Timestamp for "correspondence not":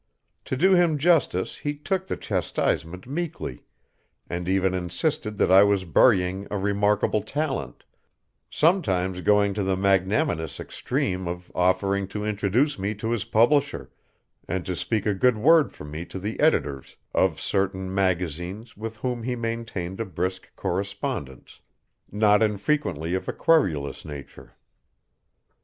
20.55-22.41